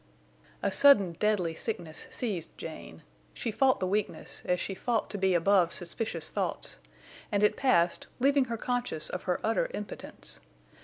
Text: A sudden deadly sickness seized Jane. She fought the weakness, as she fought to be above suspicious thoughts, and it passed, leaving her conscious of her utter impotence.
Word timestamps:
A 0.63 0.71
sudden 0.71 1.13
deadly 1.19 1.53
sickness 1.53 2.07
seized 2.09 2.57
Jane. 2.57 3.03
She 3.35 3.51
fought 3.51 3.79
the 3.79 3.85
weakness, 3.85 4.41
as 4.45 4.59
she 4.59 4.73
fought 4.73 5.11
to 5.11 5.17
be 5.19 5.35
above 5.35 5.71
suspicious 5.71 6.31
thoughts, 6.31 6.79
and 7.31 7.43
it 7.43 7.55
passed, 7.55 8.07
leaving 8.19 8.45
her 8.45 8.57
conscious 8.57 9.09
of 9.11 9.21
her 9.25 9.39
utter 9.43 9.69
impotence. 9.75 10.39